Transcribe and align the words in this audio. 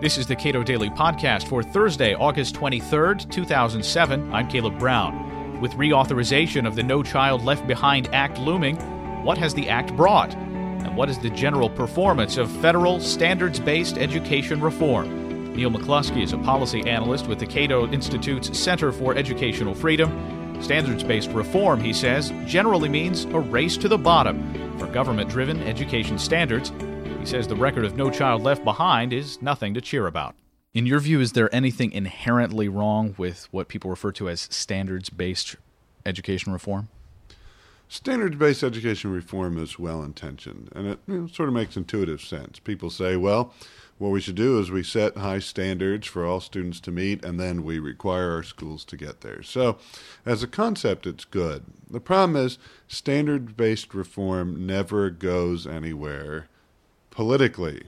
This 0.00 0.16
is 0.16 0.26
the 0.26 0.34
Cato 0.34 0.62
Daily 0.62 0.88
Podcast 0.88 1.46
for 1.46 1.62
Thursday, 1.62 2.14
August 2.14 2.54
23rd, 2.54 3.30
2007. 3.30 4.32
I'm 4.32 4.48
Caleb 4.48 4.78
Brown. 4.78 5.60
With 5.60 5.72
reauthorization 5.72 6.66
of 6.66 6.74
the 6.74 6.82
No 6.82 7.02
Child 7.02 7.44
Left 7.44 7.66
Behind 7.66 8.08
Act 8.14 8.38
looming, 8.38 8.76
what 9.24 9.36
has 9.36 9.52
the 9.52 9.68
act 9.68 9.94
brought? 9.96 10.32
And 10.34 10.96
what 10.96 11.10
is 11.10 11.18
the 11.18 11.28
general 11.28 11.68
performance 11.68 12.38
of 12.38 12.50
federal 12.62 12.98
standards 12.98 13.60
based 13.60 13.98
education 13.98 14.62
reform? 14.62 15.54
Neil 15.54 15.70
McCluskey 15.70 16.22
is 16.22 16.32
a 16.32 16.38
policy 16.38 16.80
analyst 16.88 17.26
with 17.26 17.38
the 17.38 17.46
Cato 17.46 17.86
Institute's 17.92 18.58
Center 18.58 18.92
for 18.92 19.14
Educational 19.14 19.74
Freedom. 19.74 20.62
Standards 20.62 21.04
based 21.04 21.30
reform, 21.32 21.78
he 21.78 21.92
says, 21.92 22.32
generally 22.46 22.88
means 22.88 23.26
a 23.26 23.38
race 23.38 23.76
to 23.76 23.86
the 23.86 23.98
bottom 23.98 24.78
for 24.78 24.86
government 24.86 25.28
driven 25.28 25.62
education 25.64 26.18
standards 26.18 26.72
he 27.20 27.26
says 27.26 27.46
the 27.46 27.54
record 27.54 27.84
of 27.84 27.98
No 27.98 28.10
Child 28.10 28.42
Left 28.42 28.64
Behind 28.64 29.12
is 29.12 29.42
nothing 29.42 29.74
to 29.74 29.82
cheer 29.82 30.06
about. 30.06 30.34
In 30.72 30.86
your 30.86 31.00
view, 31.00 31.20
is 31.20 31.32
there 31.32 31.54
anything 31.54 31.92
inherently 31.92 32.66
wrong 32.66 33.14
with 33.18 33.46
what 33.50 33.68
people 33.68 33.90
refer 33.90 34.10
to 34.12 34.30
as 34.30 34.48
standards 34.50 35.10
based 35.10 35.56
education 36.06 36.50
reform? 36.50 36.88
Standards 37.88 38.36
based 38.36 38.62
education 38.62 39.12
reform 39.12 39.58
is 39.62 39.78
well 39.78 40.02
intentioned, 40.02 40.70
and 40.74 40.86
it 40.86 40.98
you 41.06 41.18
know, 41.18 41.26
sort 41.26 41.50
of 41.50 41.54
makes 41.54 41.76
intuitive 41.76 42.22
sense. 42.22 42.58
People 42.58 42.88
say, 42.88 43.16
well, 43.16 43.52
what 43.98 44.12
we 44.12 44.20
should 44.22 44.34
do 44.34 44.58
is 44.58 44.70
we 44.70 44.82
set 44.82 45.18
high 45.18 45.40
standards 45.40 46.06
for 46.06 46.24
all 46.24 46.40
students 46.40 46.80
to 46.80 46.90
meet, 46.90 47.22
and 47.22 47.38
then 47.38 47.64
we 47.64 47.78
require 47.78 48.30
our 48.30 48.42
schools 48.42 48.82
to 48.86 48.96
get 48.96 49.20
there. 49.20 49.42
So, 49.42 49.76
as 50.24 50.42
a 50.42 50.48
concept, 50.48 51.06
it's 51.06 51.26
good. 51.26 51.64
The 51.90 52.00
problem 52.00 52.36
is, 52.36 52.56
standards 52.88 53.52
based 53.52 53.92
reform 53.92 54.66
never 54.66 55.10
goes 55.10 55.66
anywhere 55.66 56.48
politically. 57.20 57.82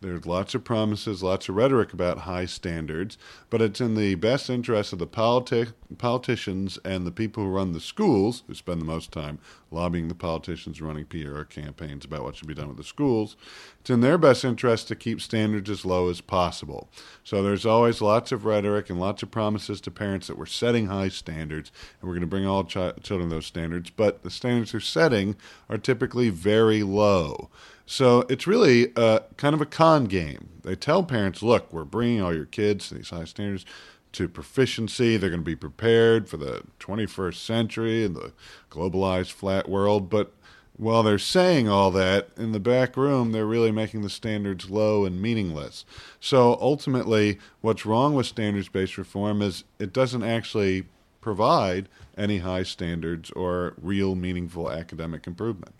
There's 0.00 0.26
lots 0.26 0.52
of 0.52 0.64
promises, 0.64 1.22
lots 1.22 1.48
of 1.48 1.54
rhetoric 1.54 1.92
about 1.92 2.18
high 2.18 2.46
standards, 2.46 3.16
but 3.50 3.62
it's 3.62 3.80
in 3.80 3.94
the 3.94 4.16
best 4.16 4.50
interest 4.50 4.92
of 4.92 4.98
the 4.98 5.06
politi- 5.06 5.74
politicians 5.96 6.76
and 6.84 7.06
the 7.06 7.12
people 7.12 7.44
who 7.44 7.50
run 7.50 7.72
the 7.72 7.80
schools, 7.80 8.42
who 8.48 8.54
spend 8.54 8.80
the 8.80 8.84
most 8.84 9.12
time 9.12 9.38
lobbying 9.70 10.08
the 10.08 10.14
politicians, 10.16 10.80
running 10.80 11.04
PR 11.04 11.42
campaigns 11.42 12.04
about 12.04 12.24
what 12.24 12.34
should 12.34 12.48
be 12.48 12.54
done 12.54 12.66
with 12.66 12.78
the 12.78 12.84
schools. 12.84 13.36
It's 13.80 13.90
in 13.90 14.00
their 14.00 14.18
best 14.18 14.44
interest 14.44 14.88
to 14.88 14.96
keep 14.96 15.20
standards 15.20 15.70
as 15.70 15.84
low 15.84 16.08
as 16.08 16.20
possible. 16.20 16.88
So 17.22 17.44
there's 17.44 17.66
always 17.66 18.00
lots 18.00 18.32
of 18.32 18.44
rhetoric 18.44 18.90
and 18.90 18.98
lots 18.98 19.22
of 19.22 19.30
promises 19.30 19.80
to 19.82 19.92
parents 19.92 20.26
that 20.26 20.38
we're 20.38 20.46
setting 20.46 20.86
high 20.86 21.10
standards 21.10 21.70
and 22.00 22.08
we're 22.08 22.14
going 22.14 22.22
to 22.22 22.26
bring 22.26 22.46
all 22.46 22.64
ch- 22.64 23.02
children 23.02 23.28
those 23.28 23.46
standards, 23.46 23.90
but 23.90 24.24
the 24.24 24.30
standards 24.30 24.72
they're 24.72 24.80
setting 24.80 25.36
are 25.68 25.78
typically 25.78 26.28
very 26.28 26.82
low. 26.82 27.50
So 27.90 28.26
it's 28.28 28.46
really 28.46 28.88
kind 28.88 29.54
of 29.54 29.62
a 29.62 29.66
con 29.66 30.04
game. 30.04 30.50
They 30.62 30.76
tell 30.76 31.02
parents, 31.02 31.42
look, 31.42 31.72
we're 31.72 31.84
bringing 31.84 32.20
all 32.20 32.34
your 32.34 32.44
kids 32.44 32.88
to 32.88 32.96
these 32.96 33.08
high 33.08 33.24
standards 33.24 33.64
to 34.12 34.28
proficiency. 34.28 35.16
They're 35.16 35.30
going 35.30 35.40
to 35.40 35.44
be 35.44 35.56
prepared 35.56 36.28
for 36.28 36.36
the 36.36 36.64
21st 36.80 37.36
century 37.36 38.04
and 38.04 38.14
the 38.14 38.34
globalized 38.70 39.32
flat 39.32 39.70
world. 39.70 40.10
But 40.10 40.34
while 40.76 41.02
they're 41.02 41.18
saying 41.18 41.70
all 41.70 41.90
that, 41.92 42.28
in 42.36 42.52
the 42.52 42.60
back 42.60 42.94
room, 42.94 43.32
they're 43.32 43.46
really 43.46 43.72
making 43.72 44.02
the 44.02 44.10
standards 44.10 44.68
low 44.68 45.06
and 45.06 45.22
meaningless. 45.22 45.86
So 46.20 46.58
ultimately, 46.60 47.38
what's 47.62 47.86
wrong 47.86 48.14
with 48.14 48.26
standards 48.26 48.68
based 48.68 48.98
reform 48.98 49.40
is 49.40 49.64
it 49.78 49.94
doesn't 49.94 50.24
actually 50.24 50.84
provide 51.22 51.88
any 52.18 52.38
high 52.38 52.64
standards 52.64 53.30
or 53.30 53.72
real 53.80 54.14
meaningful 54.14 54.70
academic 54.70 55.26
improvement 55.26 55.74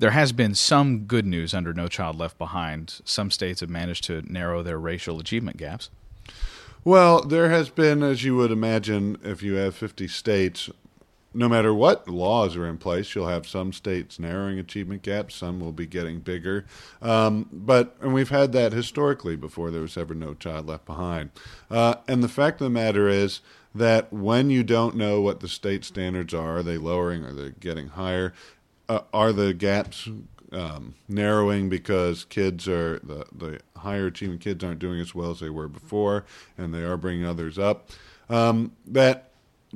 there 0.00 0.10
has 0.12 0.32
been 0.32 0.54
some 0.54 1.00
good 1.00 1.26
news 1.26 1.52
under 1.52 1.74
No 1.74 1.86
Child 1.86 2.18
Left 2.18 2.38
Behind. 2.38 3.00
Some 3.04 3.30
states 3.30 3.60
have 3.60 3.68
managed 3.68 4.04
to 4.04 4.22
narrow 4.32 4.62
their 4.62 4.78
racial 4.78 5.20
achievement 5.20 5.58
gaps. 5.58 5.90
Well, 6.84 7.22
there 7.22 7.50
has 7.50 7.68
been, 7.68 8.02
as 8.02 8.24
you 8.24 8.34
would 8.36 8.50
imagine, 8.50 9.18
if 9.22 9.42
you 9.42 9.54
have 9.56 9.76
50 9.76 10.08
states, 10.08 10.70
no 11.34 11.50
matter 11.50 11.74
what 11.74 12.08
laws 12.08 12.56
are 12.56 12.66
in 12.66 12.78
place, 12.78 13.14
you'll 13.14 13.28
have 13.28 13.46
some 13.46 13.74
states 13.74 14.18
narrowing 14.18 14.58
achievement 14.58 15.02
gaps, 15.02 15.34
some 15.34 15.60
will 15.60 15.72
be 15.72 15.86
getting 15.86 16.20
bigger. 16.20 16.64
Um, 17.02 17.50
but 17.52 17.94
and 18.00 18.14
we've 18.14 18.30
had 18.30 18.52
that 18.52 18.72
historically 18.72 19.36
before 19.36 19.70
there 19.70 19.82
was 19.82 19.98
ever 19.98 20.14
no 20.14 20.32
child 20.32 20.66
left 20.66 20.86
behind. 20.86 21.28
Uh, 21.70 21.96
and 22.08 22.24
the 22.24 22.28
fact 22.28 22.62
of 22.62 22.64
the 22.64 22.70
matter 22.70 23.06
is 23.06 23.40
that 23.74 24.10
when 24.10 24.48
you 24.48 24.64
don't 24.64 24.96
know 24.96 25.20
what 25.20 25.40
the 25.40 25.48
state 25.48 25.84
standards 25.84 26.32
are, 26.32 26.56
are 26.56 26.62
they 26.62 26.78
lowering, 26.78 27.22
are 27.22 27.34
they 27.34 27.50
getting 27.60 27.88
higher? 27.88 28.32
Uh, 28.90 29.02
are 29.12 29.32
the 29.32 29.54
gaps 29.54 30.08
um, 30.52 30.96
narrowing 31.08 31.68
because 31.68 32.24
kids 32.24 32.66
are 32.66 32.98
the 32.98 33.24
the 33.32 33.60
higher 33.76 34.06
achieving 34.06 34.38
kids 34.38 34.64
aren't 34.64 34.80
doing 34.80 35.00
as 35.00 35.14
well 35.14 35.30
as 35.30 35.38
they 35.38 35.48
were 35.48 35.68
before, 35.68 36.24
and 36.58 36.74
they 36.74 36.82
are 36.82 36.96
bringing 36.96 37.24
others 37.24 37.56
up. 37.56 37.88
Um, 38.28 38.72
that 38.86 39.30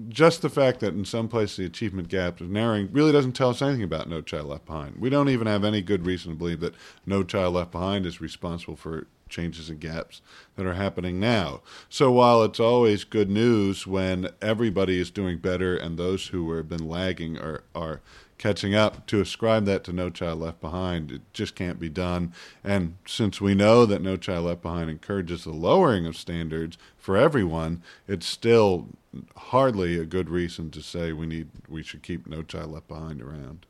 just 0.09 0.43
the 0.43 0.51
fact 0.51 0.81
that 0.81 0.95
in 0.95 1.05
some 1.05 1.29
places 1.29 1.57
the 1.57 1.65
achievement 1.65 2.09
gap 2.09 2.41
is 2.41 2.49
narrowing 2.49 2.89
really 2.91 3.13
doesn't 3.13 3.35
tell 3.35 3.51
us 3.51 3.63
anything 3.63 3.85
about 3.85 4.09
No 4.09 4.21
Child 4.21 4.47
Left 4.47 4.67
Behind. 4.67 4.97
We 4.97 5.11
don't 5.11 5.29
even 5.29 5.47
have 5.47 5.63
any 5.63 5.81
good 5.81 6.05
reason 6.05 6.33
to 6.33 6.37
believe 6.37 6.59
that 6.61 6.75
No 7.07 7.23
Child 7.23 7.55
Left 7.55 7.71
Behind 7.71 8.05
is 8.05 8.21
responsible 8.21 8.75
for 8.75 9.07
changes 9.35 9.69
and 9.69 9.81
gaps 9.81 10.23
that 10.57 10.65
are 10.65 10.75
happening 10.75 11.19
now. 11.19 11.61
So 11.89 12.13
while 12.13 12.43
it's 12.45 12.61
always 12.61 13.03
good 13.03 13.29
news 13.29 13.87
when 13.87 14.29
everybody 14.41 15.01
is 15.01 15.11
doing 15.11 15.39
better 15.39 15.77
and 15.77 15.99
those 15.99 16.29
who 16.29 16.53
have 16.53 16.69
been 16.69 16.89
lagging 16.89 17.39
are 17.39 17.65
are 17.75 18.01
catching 18.39 18.75
up 18.75 19.07
to 19.07 19.21
ascribe 19.21 19.65
that 19.65 19.85
to 19.85 19.93
No 19.93 20.11
Child 20.11 20.41
Left 20.41 20.61
Behind. 20.61 21.11
It 21.11 21.23
just 21.33 21.55
can't 21.55 21.79
be 21.79 21.89
done. 21.89 22.33
And 22.63 22.97
since 23.07 23.41
we 23.41 23.55
know 23.55 23.87
that 23.87 24.03
No 24.03 24.17
Child 24.17 24.47
Left 24.47 24.63
Behind 24.63 24.91
encourages 24.91 25.45
the 25.45 25.53
lowering 25.53 26.05
of 26.07 26.17
standards 26.17 26.77
for 26.97 27.17
everyone, 27.17 27.83
it's 28.09 28.27
still 28.27 28.89
hardly 29.37 29.99
a 29.99 30.05
good 30.05 30.29
reason 30.29 30.71
to 30.73 30.83
say 30.83 31.13
we 31.13 31.27
need 31.27 31.49
we 31.69 31.83
should 31.83 32.03
keep 32.03 32.27
No 32.27 32.43
Child 32.43 32.73
Left 32.73 32.89
Behind 32.89 33.23
around. 33.23 33.67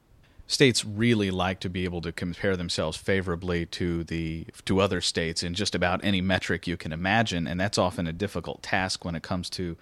States 0.47 0.85
really 0.85 1.31
like 1.31 1.59
to 1.61 1.71
be 1.71 1.85
able 1.85 2.03
to 2.03 2.13
compare 2.13 2.57
themselves 2.57 2.97
favorably 2.97 3.65
to 3.65 4.05
the 4.05 4.47
to 4.67 4.81
other 4.81 5.01
states 5.01 5.43
in 5.43 5.55
just 5.55 5.75
about 5.75 6.05
any 6.05 6.21
metric 6.21 6.67
you 6.67 6.77
can 6.77 6.93
imagine, 6.93 7.47
and 7.47 7.59
that's 7.59 7.79
often 7.79 8.07
a 8.07 8.13
difficult 8.13 8.63
task 8.63 9.05
when 9.05 9.15
it 9.15 9.23
comes 9.23 9.49
to 9.51 9.77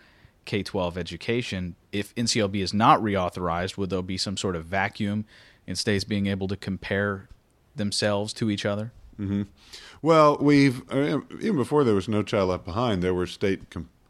K 0.45 0.62
12 0.62 0.97
education. 0.97 1.75
If 1.91 2.15
NCLB 2.15 2.62
is 2.62 2.73
not 2.73 3.00
reauthorized, 3.00 3.77
would 3.77 3.91
there 3.91 4.03
be 4.03 4.17
some 4.17 4.37
sort 4.37 4.55
of 4.55 4.65
vacuum 4.65 5.25
in 5.67 5.75
states 5.77 6.05
being 6.05 6.27
able 6.27 6.49
to 6.49 6.56
compare 6.56 7.29
themselves 7.75 8.33
to 8.34 8.50
each 8.50 8.65
other? 8.65 8.93
Mm-hmm. 9.19 9.43
Well, 10.00 10.39
we've, 10.41 10.83
uh, 10.93 11.21
even 11.41 11.56
before 11.56 11.84
there 11.84 11.94
was 11.94 12.09
No 12.09 12.23
Child 12.23 12.50
Left 12.50 12.65
Behind, 12.65 13.03
there 13.03 13.15
were 13.15 13.27
state 13.27 13.62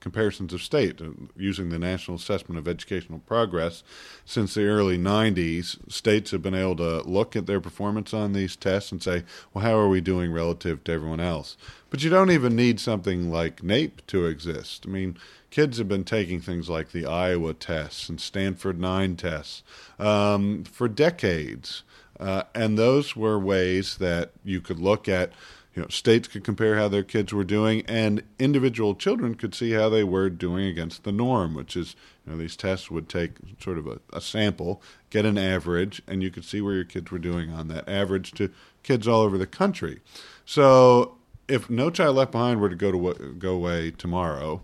comparisons 0.03 0.53
of 0.53 0.61
state 0.61 1.01
uh, 1.01 1.11
using 1.37 1.71
the 1.71 1.79
National 1.79 2.17
Assessment 2.17 2.59
of 2.59 2.69
Educational 2.69 3.21
Progress. 3.21 3.83
Since 4.27 4.55
the 4.55 4.67
early 4.67 4.99
90s, 4.99 5.79
states 5.91 6.33
have 6.33 6.43
been 6.43 6.55
able 6.55 6.77
to 6.77 7.01
look 7.09 7.37
at 7.37 7.47
their 7.47 7.61
performance 7.61 8.13
on 8.13 8.33
these 8.33 8.57
tests 8.57 8.93
and 8.93 9.03
say, 9.03 9.23
well, 9.55 9.65
how 9.65 9.79
are 9.79 9.89
we 9.89 10.01
doing 10.01 10.33
relative 10.33 10.85
to 10.85 10.93
everyone 10.93 11.21
else? 11.21 11.57
But 11.89 12.03
you 12.03 12.11
don't 12.11 12.31
even 12.31 12.57
need 12.57 12.81
something 12.81 13.31
like 13.31 13.63
NAEP 13.63 14.07
to 14.09 14.27
exist. 14.27 14.85
I 14.87 14.91
mean, 14.91 15.17
kids 15.51 15.79
have 15.79 15.89
been 15.89 16.05
taking 16.05 16.41
things 16.41 16.69
like 16.69 16.91
the 16.91 17.07
Iowa 17.07 17.55
tests 17.55 18.09
and 18.09 18.21
Stanford 18.21 18.81
9 18.81 19.17
tests 19.17 19.63
um, 19.99 20.65
for 20.65 20.89
decades. 20.89 21.85
Uh, 22.19 22.45
and 22.55 22.79
those 22.79 23.17
were 23.17 23.39
ways 23.39 23.97
that 23.99 24.33
you 24.45 24.61
could 24.61 24.79
look 24.79 25.09
at, 25.09 25.33
you 25.75 25.83
know, 25.83 25.89
states 25.89 26.29
could 26.29 26.45
compare 26.45 26.77
how 26.77 26.89
their 26.89 27.03
kids 27.03 27.33
were 27.33 27.45
doing, 27.45 27.83
and 27.87 28.23
individual 28.39 28.95
children 28.95 29.35
could 29.35 29.55
see 29.55 29.73
how 29.73 29.89
they 29.89 30.05
were 30.05 30.29
doing 30.29 30.67
against 30.67 31.05
the 31.05 31.13
norm, 31.13 31.55
which 31.55 31.77
is, 31.77 31.97
you 32.27 32.33
know, 32.33 32.39
these 32.39 32.57
tests 32.57 32.91
would 32.91 33.09
take 33.09 33.33
sort 33.59 33.79
of 33.79 33.87
a, 33.87 34.01
a 34.13 34.21
sample, 34.21 34.83
get 35.11 35.25
an 35.25 35.39
average, 35.39 36.03
and 36.07 36.23
you 36.23 36.31
could 36.31 36.45
see 36.45 36.61
where 36.61 36.75
your 36.75 36.85
kids 36.85 37.11
were 37.11 37.19
doing 37.19 37.51
on 37.51 37.69
that 37.69 37.89
average 37.89 38.33
to 38.33 38.51
kids 38.83 39.09
all 39.09 39.23
over 39.23 39.39
the 39.39 39.47
country. 39.47 40.01
So 40.45 41.17
if 41.49 41.71
No 41.71 41.91
Child 41.91 42.17
Left 42.17 42.33
Behind 42.33 42.61
were 42.61 42.69
to 42.69 42.77
go 42.77 42.93
to 42.93 43.35
go 43.39 43.55
away 43.55 43.93
tomorrow, 43.93 44.63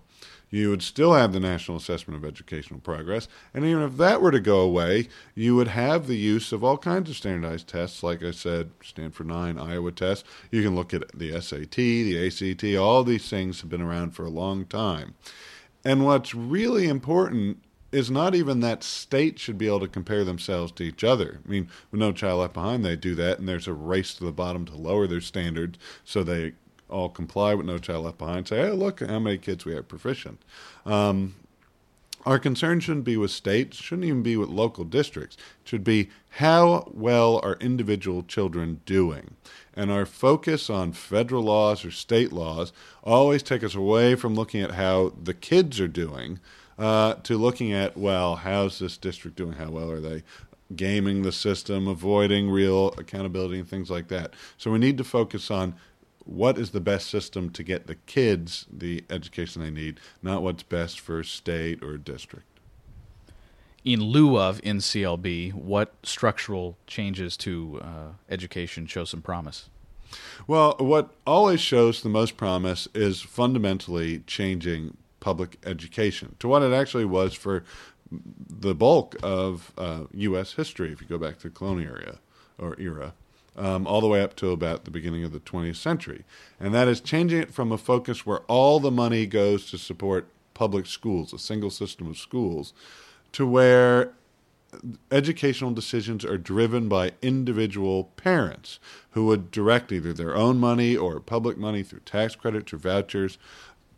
you 0.50 0.70
would 0.70 0.82
still 0.82 1.14
have 1.14 1.32
the 1.32 1.40
National 1.40 1.76
Assessment 1.76 2.16
of 2.16 2.28
Educational 2.28 2.80
Progress. 2.80 3.28
And 3.52 3.64
even 3.64 3.82
if 3.82 3.96
that 3.96 4.22
were 4.22 4.30
to 4.30 4.40
go 4.40 4.60
away, 4.60 5.08
you 5.34 5.54
would 5.56 5.68
have 5.68 6.06
the 6.06 6.16
use 6.16 6.52
of 6.52 6.64
all 6.64 6.78
kinds 6.78 7.10
of 7.10 7.16
standardized 7.16 7.68
tests, 7.68 8.02
like 8.02 8.22
I 8.22 8.30
said, 8.30 8.70
Stanford 8.82 9.26
9, 9.26 9.58
Iowa 9.58 9.92
test. 9.92 10.24
You 10.50 10.62
can 10.62 10.74
look 10.74 10.94
at 10.94 11.10
the 11.16 11.40
SAT, 11.40 11.76
the 11.76 12.26
ACT, 12.26 12.64
all 12.76 13.04
these 13.04 13.28
things 13.28 13.60
have 13.60 13.70
been 13.70 13.82
around 13.82 14.12
for 14.12 14.24
a 14.24 14.30
long 14.30 14.64
time. 14.64 15.14
And 15.84 16.04
what's 16.04 16.34
really 16.34 16.88
important 16.88 17.62
is 17.90 18.10
not 18.10 18.34
even 18.34 18.60
that 18.60 18.82
states 18.82 19.40
should 19.40 19.56
be 19.56 19.66
able 19.66 19.80
to 19.80 19.88
compare 19.88 20.24
themselves 20.24 20.72
to 20.72 20.82
each 20.82 21.02
other. 21.02 21.40
I 21.44 21.48
mean, 21.48 21.70
with 21.90 22.00
No 22.00 22.12
Child 22.12 22.40
Left 22.40 22.54
Behind, 22.54 22.84
they 22.84 22.96
do 22.96 23.14
that, 23.14 23.38
and 23.38 23.48
there's 23.48 23.66
a 23.66 23.72
race 23.72 24.14
to 24.14 24.24
the 24.24 24.32
bottom 24.32 24.66
to 24.66 24.76
lower 24.76 25.06
their 25.06 25.22
standards 25.22 25.78
so 26.04 26.22
they 26.22 26.52
all 26.88 27.08
comply 27.08 27.55
with 27.55 27.67
No 27.67 27.79
Child 27.79 28.05
Left 28.05 28.19
Behind, 28.19 28.49
say, 28.49 28.58
hey, 28.58 28.70
look 28.70 29.00
how 29.00 29.19
many 29.19 29.38
kids 29.38 29.64
we 29.64 29.75
have 29.75 29.88
proficient. 29.88 30.43
Um, 30.87 31.35
our 32.26 32.38
concern 32.38 32.81
shouldn't 32.81 33.05
be 33.05 33.17
with 33.17 33.31
states, 33.31 33.76
shouldn't 33.76 34.06
even 34.06 34.23
be 34.23 34.37
with 34.37 34.49
local 34.49 34.85
districts. 34.85 35.37
It 35.37 35.69
should 35.69 35.85
be 35.85 36.11
how 36.31 36.90
well 36.93 37.40
are 37.43 37.56
individual 37.61 38.23
children 38.23 38.81
doing? 38.85 39.37
And 39.75 39.90
our 39.90 40.05
focus 40.05 40.69
on 40.69 40.93
federal 40.93 41.44
laws 41.44 41.85
or 41.85 41.90
state 41.90 42.32
laws 42.32 42.73
always 43.05 43.43
take 43.43 43.62
us 43.62 43.75
away 43.75 44.14
from 44.14 44.34
looking 44.34 44.61
at 44.61 44.73
how 44.73 45.12
the 45.23 45.34
kids 45.34 45.81
are 45.81 45.88
doing 45.88 46.41
uh, 46.79 47.14
to 47.14 47.38
looking 47.38 47.73
at, 47.73 47.96
well, 47.96 48.37
how's 48.37 48.79
this 48.79 48.96
district 48.96 49.37
doing? 49.37 49.52
How 49.52 49.70
well 49.70 49.91
are 49.91 50.00
they 50.00 50.23
gaming 50.75 51.23
the 51.23 51.32
system, 51.32 51.88
avoiding 51.88 52.50
real 52.50 52.88
accountability, 52.99 53.58
and 53.58 53.69
things 53.69 53.91
like 53.91 54.08
that? 54.08 54.34
So 54.58 54.70
we 54.70 54.79
need 54.79 54.99
to 54.99 55.05
focus 55.05 55.50
on 55.50 55.75
what 56.28 56.58
is 56.58 56.70
the 56.70 56.80
best 56.80 57.08
system 57.08 57.48
to 57.48 57.62
get 57.62 57.86
the 57.86 57.94
kids 57.94 58.66
the 58.70 59.02
education 59.08 59.62
they 59.62 59.70
need, 59.70 59.98
not 60.22 60.42
what's 60.42 60.62
best 60.62 61.00
for 61.00 61.22
state 61.25 61.82
or 61.82 61.96
district. 61.96 62.44
In 63.84 64.02
lieu 64.02 64.38
of 64.38 64.60
NCLB, 64.60 65.54
what 65.54 65.94
structural 66.02 66.76
changes 66.86 67.36
to 67.38 67.80
uh, 67.82 68.08
education 68.28 68.86
show 68.86 69.04
some 69.04 69.22
promise? 69.22 69.70
Well, 70.46 70.76
what 70.78 71.14
always 71.26 71.60
shows 71.60 72.02
the 72.02 72.08
most 72.10 72.36
promise 72.36 72.88
is 72.94 73.22
fundamentally 73.22 74.20
changing 74.26 74.96
public 75.20 75.58
education 75.64 76.36
to 76.40 76.48
what 76.48 76.62
it 76.62 76.72
actually 76.72 77.06
was 77.06 77.32
for 77.32 77.64
the 78.10 78.74
bulk 78.74 79.16
of 79.22 79.72
uh, 79.78 80.04
U.S. 80.12 80.54
history, 80.54 80.92
if 80.92 81.00
you 81.00 81.06
go 81.06 81.19
back 81.19 81.38
to 81.38 81.44
the 81.44 81.50
colonial 81.50 81.96
era 81.96 82.19
or 82.58 82.78
era 82.78 83.14
um, 83.56 83.86
all 83.86 84.00
the 84.00 84.06
way 84.06 84.22
up 84.22 84.36
to 84.36 84.50
about 84.50 84.84
the 84.84 84.90
beginning 84.90 85.24
of 85.24 85.32
the 85.32 85.40
20th 85.40 85.76
century. 85.76 86.24
And 86.60 86.74
that 86.74 86.88
is 86.88 87.00
changing 87.00 87.40
it 87.40 87.52
from 87.52 87.72
a 87.72 87.78
focus 87.78 88.24
where 88.24 88.40
all 88.40 88.80
the 88.80 88.90
money 88.90 89.26
goes 89.26 89.70
to 89.70 89.78
support 89.78 90.28
public 90.54 90.86
schools, 90.86 91.32
a 91.32 91.38
single 91.38 91.70
system 91.70 92.08
of 92.08 92.18
schools, 92.18 92.72
to 93.32 93.46
where 93.46 94.12
educational 95.10 95.70
decisions 95.70 96.24
are 96.24 96.38
driven 96.38 96.88
by 96.88 97.12
individual 97.22 98.04
parents 98.16 98.78
who 99.12 99.26
would 99.26 99.50
direct 99.50 99.90
either 99.90 100.12
their 100.12 100.36
own 100.36 100.58
money 100.58 100.96
or 100.96 101.20
public 101.20 101.56
money 101.56 101.82
through 101.82 102.00
tax 102.00 102.34
credits 102.34 102.72
or 102.72 102.76
vouchers 102.76 103.38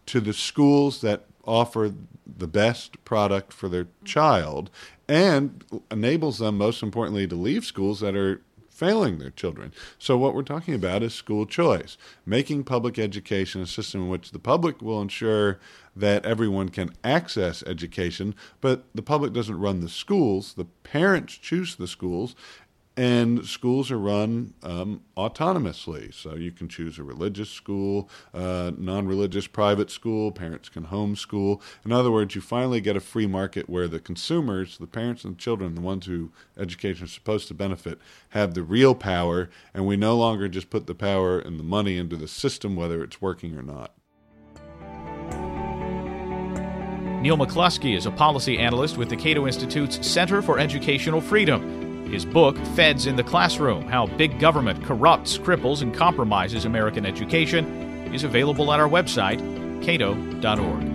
to 0.06 0.20
the 0.20 0.32
schools 0.32 1.00
that 1.00 1.24
offer 1.44 1.92
the 2.26 2.46
best 2.46 3.02
product 3.04 3.52
for 3.52 3.68
their 3.68 3.88
child 4.04 4.70
and 5.08 5.64
enables 5.90 6.38
them 6.38 6.56
most 6.56 6.82
importantly 6.82 7.26
to 7.26 7.34
leave 7.34 7.64
schools 7.64 8.00
that 8.00 8.14
are 8.14 8.40
failing 8.80 9.18
their 9.18 9.30
children. 9.30 9.74
So, 9.98 10.16
what 10.16 10.34
we're 10.34 10.42
talking 10.42 10.72
about 10.72 11.02
is 11.02 11.12
school 11.12 11.44
choice, 11.44 11.98
making 12.24 12.64
public 12.64 12.98
education 12.98 13.60
a 13.60 13.66
system 13.66 14.04
in 14.04 14.08
which 14.08 14.30
the 14.30 14.38
public 14.38 14.80
will 14.80 15.02
ensure 15.02 15.60
that 15.94 16.24
everyone 16.24 16.70
can 16.70 16.94
access 17.04 17.62
education, 17.64 18.34
but 18.62 18.86
the 18.94 19.02
public 19.02 19.34
doesn't 19.34 19.60
run 19.60 19.80
the 19.80 19.90
schools. 19.90 20.54
The 20.54 20.64
parents 20.64 21.34
choose 21.34 21.76
the 21.76 21.86
schools, 21.86 22.34
and 22.96 23.46
schools 23.46 23.90
are 23.90 23.98
run 23.98 24.52
um, 24.62 25.02
autonomously. 25.16 26.12
So 26.12 26.34
you 26.34 26.50
can 26.50 26.68
choose 26.68 26.98
a 26.98 27.02
religious 27.02 27.48
school, 27.48 28.08
uh, 28.34 28.72
non 28.76 29.06
religious 29.06 29.46
private 29.46 29.90
school, 29.90 30.32
parents 30.32 30.68
can 30.68 30.86
homeschool. 30.86 31.60
In 31.84 31.92
other 31.92 32.10
words, 32.10 32.34
you 32.34 32.40
finally 32.40 32.80
get 32.80 32.96
a 32.96 33.00
free 33.00 33.26
market 33.26 33.70
where 33.70 33.88
the 33.88 34.00
consumers, 34.00 34.78
the 34.78 34.86
parents 34.86 35.24
and 35.24 35.36
the 35.36 35.40
children, 35.40 35.74
the 35.74 35.80
ones 35.80 36.06
who 36.06 36.30
education 36.58 37.04
is 37.04 37.12
supposed 37.12 37.48
to 37.48 37.54
benefit, 37.54 37.98
have 38.30 38.54
the 38.54 38.62
real 38.62 38.94
power, 38.94 39.48
and 39.72 39.86
we 39.86 39.96
no 39.96 40.16
longer 40.16 40.48
just 40.48 40.70
put 40.70 40.86
the 40.86 40.94
power 40.94 41.38
and 41.38 41.58
the 41.58 41.64
money 41.64 41.96
into 41.96 42.16
the 42.16 42.28
system, 42.28 42.76
whether 42.76 43.02
it's 43.02 43.22
working 43.22 43.56
or 43.56 43.62
not. 43.62 43.94
Neil 47.22 47.36
McCluskey 47.36 47.96
is 47.96 48.06
a 48.06 48.10
policy 48.10 48.58
analyst 48.58 48.96
with 48.96 49.10
the 49.10 49.16
Cato 49.16 49.46
Institute's 49.46 50.06
Center 50.06 50.40
for 50.40 50.58
Educational 50.58 51.20
Freedom. 51.20 51.89
His 52.10 52.24
book, 52.24 52.56
Feds 52.74 53.06
in 53.06 53.16
the 53.16 53.22
Classroom 53.22 53.86
How 53.86 54.06
Big 54.06 54.40
Government 54.40 54.84
Corrupts, 54.84 55.38
Cripples, 55.38 55.80
and 55.82 55.94
Compromises 55.94 56.64
American 56.64 57.06
Education, 57.06 58.12
is 58.12 58.24
available 58.24 58.72
at 58.72 58.80
our 58.80 58.88
website, 58.88 59.38
cato.org. 59.84 60.89